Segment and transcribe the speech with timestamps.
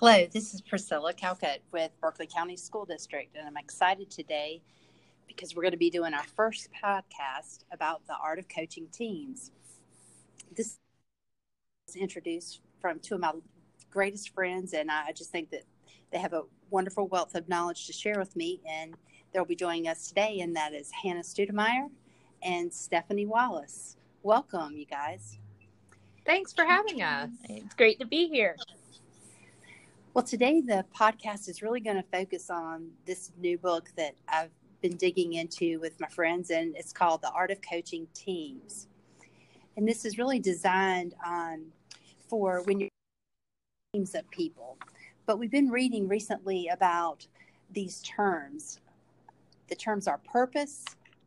[0.00, 4.60] Hello, this is Priscilla Calcutt with Berkeley County School District, and I'm excited today
[5.28, 9.52] because we're going to be doing our first podcast about the art of coaching teams.
[10.56, 10.78] This
[11.86, 13.34] is introduced from two of my
[13.88, 15.62] greatest friends, and I just think that
[16.10, 18.94] they have a wonderful wealth of knowledge to share with me, and
[19.32, 21.88] they'll be joining us today, and that is Hannah Studemeyer
[22.42, 23.96] and Stephanie Wallace.
[24.24, 25.38] Welcome, you guys.
[26.26, 27.30] Thanks for having us.
[27.44, 28.56] It's great to be here.
[30.14, 34.52] Well, today the podcast is really going to focus on this new book that I've
[34.80, 38.86] been digging into with my friends, and it's called The Art of Coaching Teams.
[39.76, 41.64] And this is really designed um,
[42.28, 42.90] for when you're
[43.92, 44.78] teams of people.
[45.26, 47.26] But we've been reading recently about
[47.72, 48.78] these terms.
[49.66, 50.84] The terms are purpose,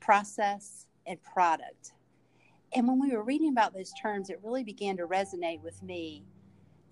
[0.00, 1.92] process, and product.
[2.74, 6.24] And when we were reading about those terms, it really began to resonate with me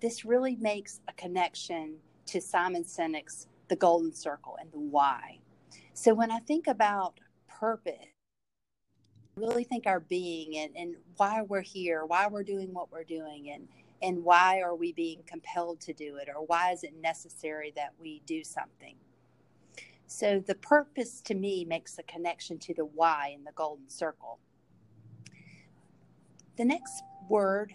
[0.01, 1.95] this really makes a connection
[2.27, 5.39] to Simon Sinek's The Golden Circle and the why.
[5.93, 7.95] So when I think about purpose,
[9.37, 13.03] I really think our being and, and why we're here, why we're doing what we're
[13.03, 13.67] doing, and
[14.01, 17.93] and why are we being compelled to do it, or why is it necessary that
[17.99, 18.95] we do something?
[20.07, 24.39] So the purpose to me makes a connection to the why in the golden circle.
[26.55, 27.73] The next word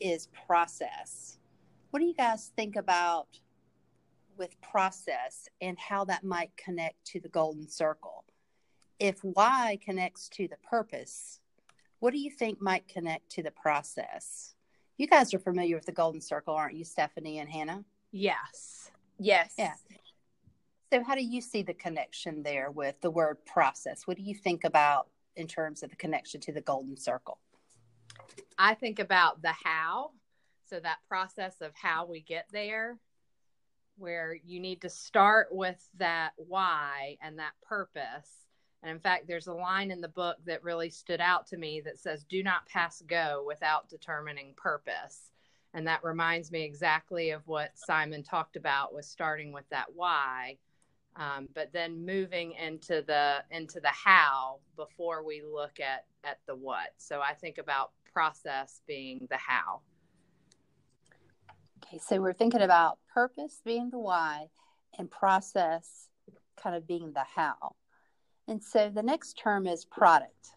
[0.00, 1.38] is process.
[1.92, 3.28] What do you guys think about
[4.38, 8.24] with process and how that might connect to the golden circle?
[8.98, 11.40] If why connects to the purpose,
[11.98, 14.54] what do you think might connect to the process?
[14.96, 17.84] You guys are familiar with the golden circle, aren't you, Stephanie and Hannah?
[18.10, 18.90] Yes.
[19.18, 19.52] Yes.
[19.58, 19.74] Yeah.
[20.90, 24.06] So, how do you see the connection there with the word process?
[24.06, 27.38] What do you think about in terms of the connection to the golden circle?
[28.56, 30.12] I think about the how
[30.72, 32.98] so that process of how we get there,
[33.98, 38.46] where you need to start with that why and that purpose.
[38.82, 41.82] And in fact, there's a line in the book that really stood out to me
[41.82, 45.30] that says, Do not pass go without determining purpose.
[45.74, 50.56] And that reminds me exactly of what Simon talked about was starting with that why.
[51.16, 56.54] Um, but then moving into the into the how before we look at at the
[56.54, 59.82] what so i think about process being the how
[61.92, 64.46] Okay, so we're thinking about purpose being the why
[64.98, 66.08] and process
[66.56, 67.74] kind of being the how.
[68.48, 70.48] And so the next term is product.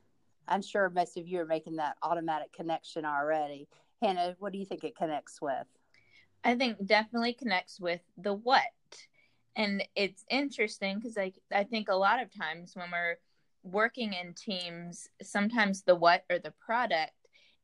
[0.48, 3.68] I'm sure most of you are making that automatic connection already.
[4.02, 5.68] Hannah, what do you think it connects with?
[6.46, 8.62] I think definitely connects with the what.
[9.58, 13.18] And it's interesting because I, I think a lot of times when we're
[13.62, 17.12] working in teams, sometimes the what or the product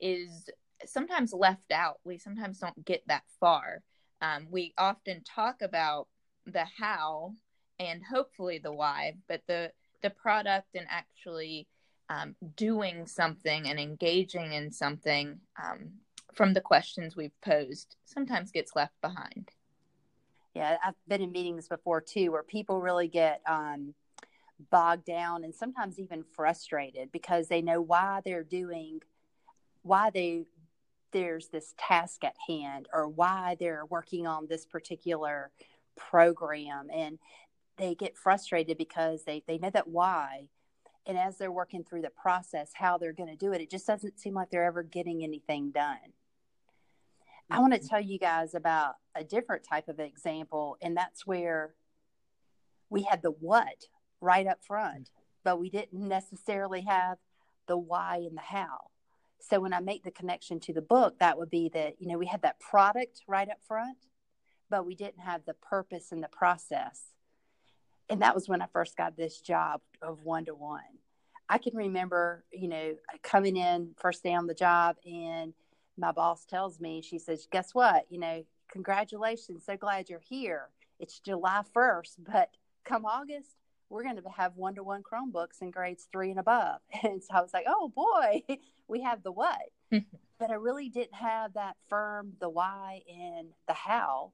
[0.02, 0.50] is
[0.86, 2.00] sometimes left out.
[2.04, 3.82] We sometimes don't get that far.
[4.22, 6.08] Um, we often talk about
[6.46, 7.34] the how
[7.80, 9.72] and hopefully the why, but the
[10.02, 11.68] the product and actually
[12.10, 15.92] um, doing something and engaging in something um,
[16.34, 19.50] from the questions we've posed sometimes gets left behind.
[20.54, 23.94] Yeah, I've been in meetings before too where people really get um,
[24.70, 29.00] bogged down and sometimes even frustrated because they know why they're doing
[29.84, 30.44] why they
[31.12, 35.52] there's this task at hand or why they're working on this particular
[35.98, 37.20] program and
[37.78, 40.48] they get frustrated because they, they know that why.
[41.06, 43.88] And as they're working through the process how they're going to do it it just
[43.88, 45.98] doesn't seem like they're ever getting anything done.
[47.50, 47.88] I want to mm-hmm.
[47.88, 51.74] tell you guys about a different type of example and that's where
[52.90, 53.88] we had the what
[54.22, 55.10] right up front
[55.44, 57.18] but we didn't necessarily have
[57.68, 58.92] the why and the how
[59.42, 62.18] so when I make the connection to the book, that would be that, you know,
[62.18, 63.98] we had that product right up front,
[64.70, 67.02] but we didn't have the purpose and the process.
[68.10, 70.82] And that was when I first got this job of one to one.
[71.50, 75.54] I can remember, you know, coming in first day on the job and
[75.98, 78.06] my boss tells me, she says, guess what?
[78.10, 79.66] You know, congratulations.
[79.66, 80.70] So glad you're here.
[81.00, 82.50] It's July 1st, but
[82.86, 83.56] come August,
[83.92, 86.80] we're going to have one to one Chromebooks in grades three and above.
[87.04, 88.44] And so I was like, oh boy,
[88.88, 89.70] we have the what.
[89.92, 94.32] but I really didn't have that firm, the why and the how,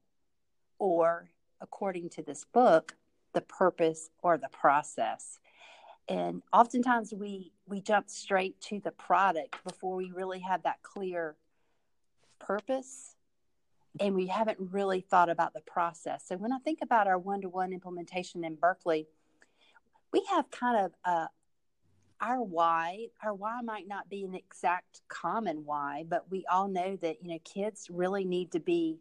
[0.78, 2.94] or according to this book,
[3.34, 5.38] the purpose or the process.
[6.08, 11.36] And oftentimes we we jump straight to the product before we really have that clear
[12.38, 13.16] purpose
[14.00, 16.24] and we haven't really thought about the process.
[16.26, 19.08] So when I think about our one-to-one implementation in Berkeley,
[20.12, 21.28] we have kind of a
[22.20, 26.96] our why our why might not be an exact common why but we all know
[26.96, 28.98] that you know kids really need to be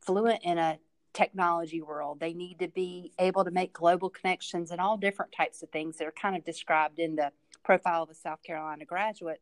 [0.00, 0.78] fluent in a
[1.16, 2.20] technology world.
[2.20, 5.96] They need to be able to make global connections and all different types of things
[5.96, 7.32] that are kind of described in the
[7.64, 9.40] profile of a South Carolina graduate.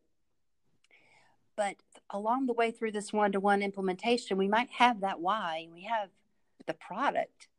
[1.57, 1.75] But
[2.09, 5.83] along the way through this one to one implementation, we might have that why, we
[5.83, 6.09] have
[6.65, 7.49] the product,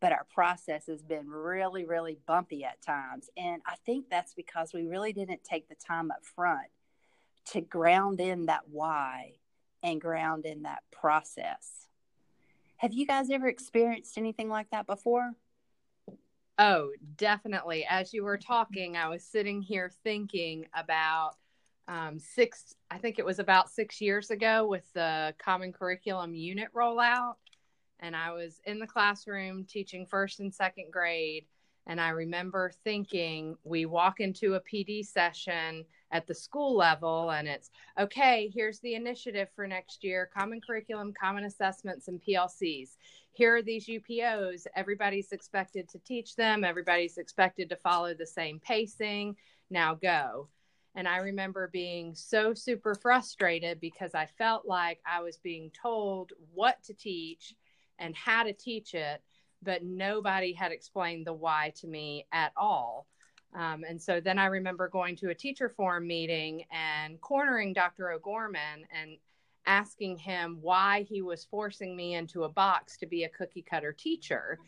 [0.00, 3.28] but our process has been really, really bumpy at times.
[3.36, 6.68] And I think that's because we really didn't take the time up front
[7.52, 9.34] to ground in that why
[9.82, 11.86] and ground in that process.
[12.78, 15.32] Have you guys ever experienced anything like that before?
[16.58, 17.86] Oh, definitely.
[17.88, 21.32] As you were talking, I was sitting here thinking about
[21.88, 26.68] um, six, I think it was about six years ago with the Common Curriculum Unit
[26.74, 27.34] rollout.
[28.00, 31.46] And I was in the classroom teaching first and second grade.
[31.86, 37.46] And I remember thinking, we walk into a PD session at the school level and
[37.46, 42.96] it's okay here's the initiative for next year common curriculum common assessments and plcs
[43.32, 46.64] here are these upos everybody's expected to teach them.
[46.64, 49.36] Everybody's expected to follow the same pacing.
[49.70, 50.48] Now go.
[50.96, 56.32] And i remember being so super frustrated because i felt like i was being told
[56.52, 57.54] what to teach
[58.00, 59.22] and how to teach it
[59.62, 63.06] but nobody had explained the why to me at all
[63.54, 68.10] um, and so then I remember going to a teacher forum meeting and cornering Dr.
[68.10, 69.16] O'Gorman and
[69.66, 73.92] asking him why he was forcing me into a box to be a cookie cutter
[73.92, 74.58] teacher.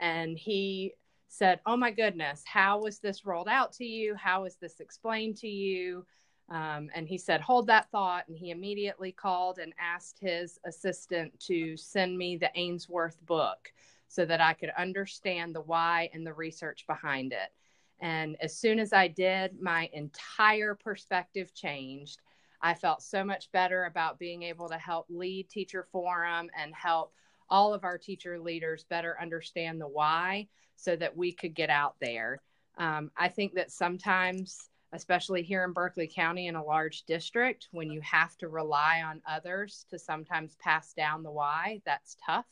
[0.00, 0.94] And he
[1.28, 4.14] said, Oh my goodness, how was this rolled out to you?
[4.14, 6.06] How was this explained to you?
[6.50, 8.26] Um, and he said, Hold that thought.
[8.28, 13.72] And he immediately called and asked his assistant to send me the Ainsworth book
[14.08, 17.52] so that I could understand the why and the research behind it.
[18.00, 22.20] And as soon as I did, my entire perspective changed.
[22.62, 27.12] I felt so much better about being able to help lead Teacher Forum and help
[27.48, 31.96] all of our teacher leaders better understand the why so that we could get out
[32.00, 32.40] there.
[32.78, 37.90] Um, I think that sometimes, especially here in Berkeley County in a large district, when
[37.90, 42.46] you have to rely on others to sometimes pass down the why, that's tough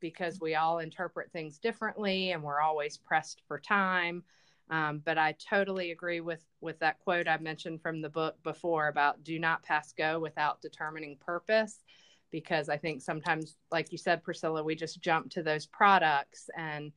[0.00, 4.22] because we all interpret things differently and we're always pressed for time.
[4.70, 8.88] Um, but I totally agree with with that quote I mentioned from the book before
[8.88, 11.82] about do not pass go without determining purpose,
[12.30, 16.92] because I think sometimes, like you said, Priscilla, we just jump to those products and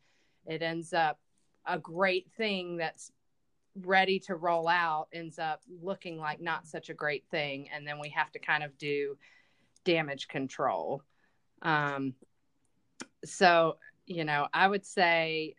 [0.45, 1.19] it ends up
[1.65, 3.11] a great thing that's
[3.83, 7.99] ready to roll out ends up looking like not such a great thing, and then
[7.99, 9.17] we have to kind of do
[9.83, 11.03] damage control.
[11.61, 12.13] Um,
[13.23, 15.55] so you know, I would say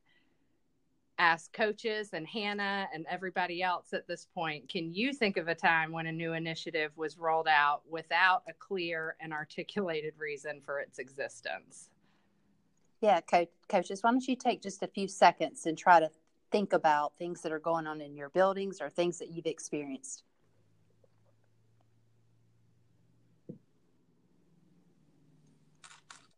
[1.18, 5.54] ask coaches and Hannah and everybody else at this point can you think of a
[5.54, 10.78] time when a new initiative was rolled out without a clear and articulated reason for
[10.78, 11.88] its existence?
[13.00, 16.10] Yeah, co- coaches, why don't you take just a few seconds and try to
[16.50, 20.22] think about things that are going on in your buildings or things that you've experienced?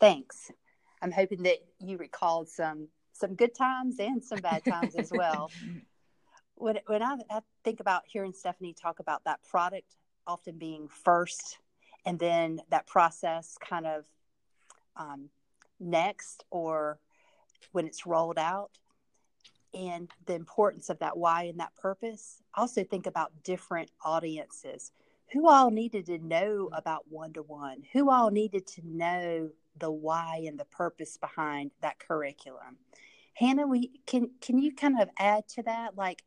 [0.01, 0.51] Thanks.
[1.03, 5.51] I'm hoping that you recalled some some good times and some bad times as well.
[6.61, 9.95] When, when I, I think about hearing Stephanie talk about that product
[10.27, 11.59] often being first
[12.05, 14.07] and then that process kind of
[14.97, 15.29] um,
[15.79, 16.99] next or
[17.71, 18.73] when it's rolled out
[19.75, 22.43] and the importance of that why and that purpose.
[22.55, 24.93] Also think about different audiences.
[25.33, 26.75] Who all needed to know mm-hmm.
[26.75, 27.83] about one to one?
[27.93, 32.79] Who all needed to know the why and the purpose behind that curriculum?
[33.35, 35.97] Hannah, we can can you kind of add to that?
[35.97, 36.25] Like,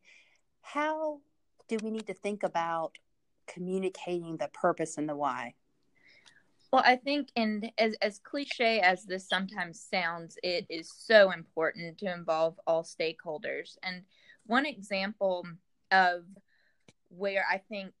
[0.62, 1.20] how
[1.68, 2.96] do we need to think about
[3.46, 5.54] communicating the purpose and the why?
[6.72, 11.98] Well, I think, and as, as cliche as this sometimes sounds, it is so important
[11.98, 13.76] to involve all stakeholders.
[13.82, 14.04] And
[14.46, 15.46] one example
[15.90, 16.22] of
[17.10, 17.92] where I think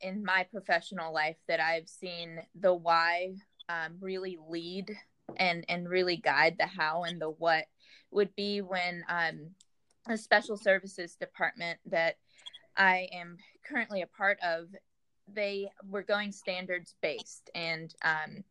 [0.00, 3.34] in my professional life that I've seen the why
[3.68, 4.96] um, really lead
[5.36, 7.66] and and really guide the how and the what
[8.10, 9.50] would be when um,
[10.08, 12.16] a special services department that
[12.74, 13.36] I am
[13.68, 14.68] currently a part of,
[15.34, 17.50] they were going standards based.
[17.54, 18.44] And, um,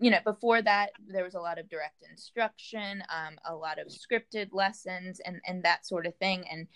[0.00, 3.88] you know, before that, there was a lot of direct instruction, um, a lot of
[3.88, 6.44] scripted lessons, and, and that sort of thing.
[6.50, 6.66] And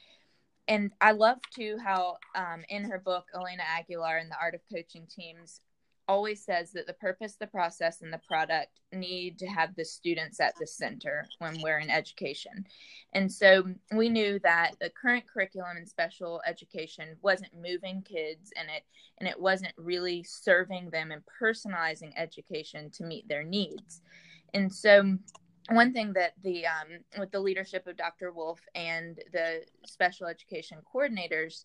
[0.66, 4.62] and I love too how um, in her book, Elena Aguilar and the Art of
[4.72, 5.60] Coaching Teams
[6.08, 10.40] always says that the purpose, the process, and the product need to have the students
[10.40, 12.66] at the center when we're in education.
[13.12, 18.68] And so we knew that the current curriculum in special education wasn't moving kids and
[18.68, 18.84] it
[19.18, 24.02] and it wasn't really serving them and personalizing education to meet their needs.
[24.54, 25.16] And so
[25.70, 28.32] one thing that the um, with the leadership of Dr.
[28.32, 31.64] Wolf and the special education coordinators,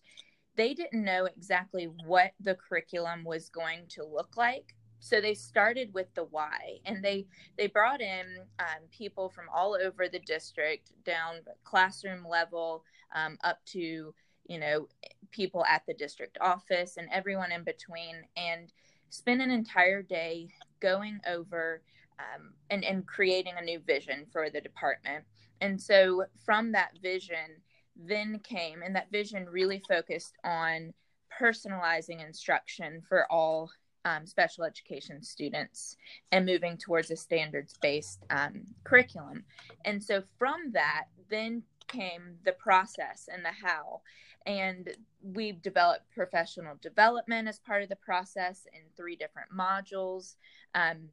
[0.56, 4.74] they didn't know exactly what the curriculum was going to look like.
[5.00, 7.26] So they started with the why, and they
[7.56, 8.26] they brought in
[8.58, 14.12] um, people from all over the district, down classroom level, um, up to
[14.46, 14.88] you know
[15.30, 18.72] people at the district office and everyone in between, and
[19.08, 20.48] spent an entire day
[20.80, 21.82] going over
[22.18, 25.24] um, and, and creating a new vision for the department.
[25.60, 27.60] And so from that vision,
[28.06, 30.92] then came, and that vision really focused on
[31.40, 33.70] personalizing instruction for all
[34.04, 35.96] um, special education students
[36.32, 39.44] and moving towards a standards based um, curriculum.
[39.84, 44.00] And so from that, then came the process and the how.
[44.46, 44.88] And
[45.22, 50.36] we've developed professional development as part of the process in three different modules.
[50.74, 51.10] Um,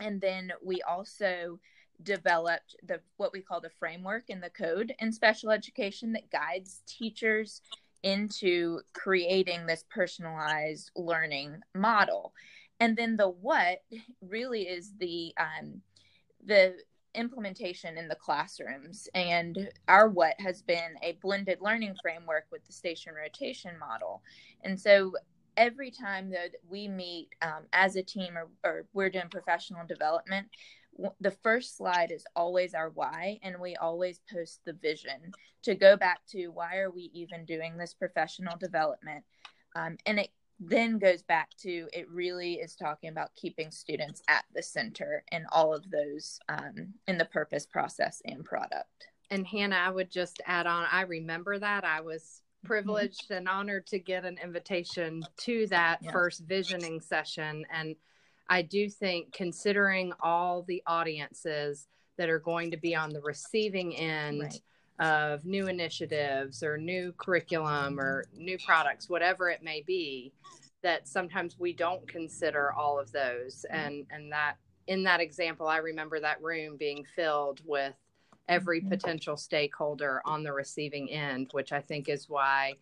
[0.00, 1.60] and then we also
[2.02, 6.82] developed the what we call the framework and the code in special education that guides
[6.86, 7.62] teachers
[8.02, 12.32] into creating this personalized learning model.
[12.80, 13.82] And then the what
[14.20, 15.80] really is the um,
[16.44, 16.74] the
[17.14, 19.08] implementation in the classrooms.
[19.14, 24.22] And our what has been a blended learning framework with the station rotation model.
[24.62, 25.14] And so
[25.56, 29.86] every time though that we meet um, as a team or, or we're doing professional
[29.86, 30.48] development
[31.20, 35.32] the first slide is always our why and we always post the vision
[35.62, 39.24] to go back to why are we even doing this professional development
[39.76, 44.44] um, and it then goes back to it really is talking about keeping students at
[44.54, 49.76] the center in all of those um, in the purpose process and product and hannah
[49.76, 54.24] i would just add on i remember that i was privileged and honored to get
[54.24, 56.10] an invitation to that yeah.
[56.10, 57.64] first visioning session.
[57.70, 57.94] And
[58.48, 61.86] I do think, considering all the audiences
[62.16, 64.42] that are going to be on the receiving end
[65.00, 65.32] right.
[65.32, 70.32] of new initiatives or new curriculum or new products, whatever it may be,
[70.82, 73.64] that sometimes we don't consider all of those.
[73.70, 77.94] And, and that in that example, I remember that room being filled with
[78.48, 78.90] every mm-hmm.
[78.90, 82.74] potential stakeholder on the receiving end, which I think is why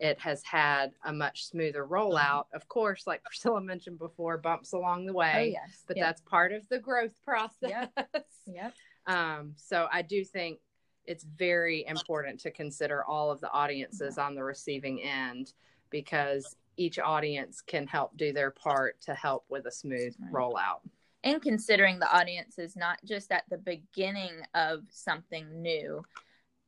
[0.00, 2.46] it has had a much smoother rollout.
[2.52, 5.34] Of course, like Priscilla mentioned before, bumps along the way.
[5.36, 5.84] Oh, yes.
[5.86, 6.06] But yep.
[6.06, 7.70] that's part of the growth process.
[7.96, 8.24] Yep.
[8.46, 8.74] yep.
[9.06, 10.58] Um, so I do think
[11.06, 15.54] it's very important to consider all of the audiences on the receiving end
[15.88, 20.32] because each audience can help do their part to help with a smooth right.
[20.32, 20.80] rollout
[21.24, 26.02] and considering the audience is not just at the beginning of something new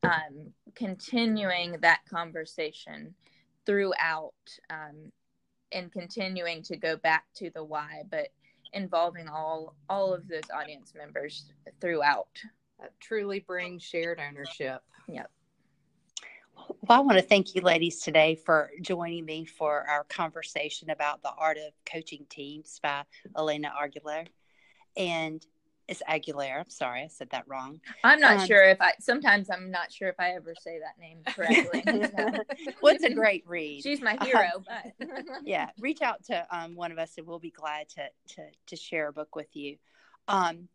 [0.03, 3.15] um, continuing that conversation
[3.65, 4.33] throughout
[4.71, 5.13] um,
[5.71, 8.29] and continuing to go back to the why but
[8.73, 12.29] involving all all of those audience members throughout.
[12.81, 14.83] That truly brings shared ownership.
[15.09, 15.31] Yep.
[16.89, 21.23] Well, I want to thank you, ladies, today for joining me for our conversation about
[21.23, 23.03] the art of coaching teams by
[23.37, 24.25] Elena Aguilar.
[24.97, 25.45] And
[25.93, 26.61] it's Aguilera.
[26.61, 27.81] I'm sorry, I said that wrong.
[28.03, 28.93] I'm not um, sure if I.
[28.99, 31.83] Sometimes I'm not sure if I ever say that name correctly.
[32.83, 33.83] well, it's a great read.
[33.83, 35.09] She's my hero, but
[35.45, 38.77] yeah, reach out to um, one of us, and we'll be glad to to to
[38.77, 39.77] share a book with you.
[40.29, 40.69] Um,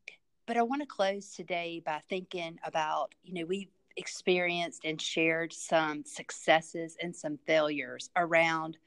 [0.46, 5.52] but I want to close today by thinking about you know we've experienced and shared
[5.52, 8.78] some successes and some failures around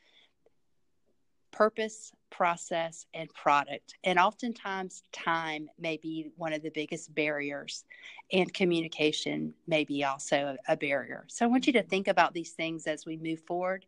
[1.53, 3.95] purpose, process, and product.
[4.05, 7.85] And oftentimes, time may be one of the biggest barriers,
[8.33, 11.25] and communication may be also a, barrier.
[11.29, 13.87] So, I want you to think about these things as we move forward.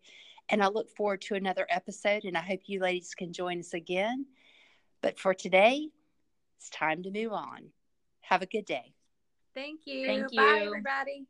[0.49, 3.75] And I look forward to another episode, and I hope you ladies can join us
[3.75, 4.27] again.
[5.01, 5.89] But for today,
[6.59, 7.71] it's time to move on.
[8.23, 8.95] Have a good day.
[9.55, 10.07] Thank you.
[10.07, 10.39] Thank you.
[10.39, 11.27] Bye, everybody.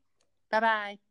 [0.50, 1.02] Bye bye.